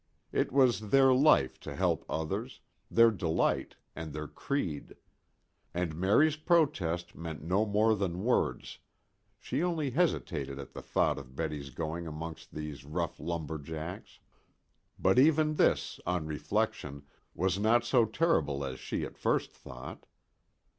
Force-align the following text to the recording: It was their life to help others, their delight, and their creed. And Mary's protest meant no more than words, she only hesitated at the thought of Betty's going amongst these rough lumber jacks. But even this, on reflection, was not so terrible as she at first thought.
It 0.31 0.51
was 0.51 0.89
their 0.89 1.13
life 1.13 1.59
to 1.59 1.75
help 1.75 2.05
others, 2.09 2.59
their 2.89 3.11
delight, 3.11 3.75
and 3.95 4.11
their 4.13 4.27
creed. 4.27 4.95
And 5.75 5.95
Mary's 5.95 6.35
protest 6.37 7.13
meant 7.13 7.43
no 7.43 7.67
more 7.67 7.95
than 7.95 8.23
words, 8.23 8.79
she 9.39 9.61
only 9.61 9.91
hesitated 9.91 10.57
at 10.57 10.73
the 10.73 10.81
thought 10.81 11.19
of 11.19 11.35
Betty's 11.35 11.69
going 11.69 12.07
amongst 12.07 12.55
these 12.55 12.83
rough 12.83 13.19
lumber 13.19 13.59
jacks. 13.59 14.17
But 14.97 15.19
even 15.19 15.53
this, 15.57 15.99
on 16.07 16.25
reflection, 16.25 17.03
was 17.35 17.59
not 17.59 17.85
so 17.85 18.05
terrible 18.05 18.65
as 18.65 18.79
she 18.79 19.05
at 19.05 19.19
first 19.19 19.51
thought. 19.51 20.07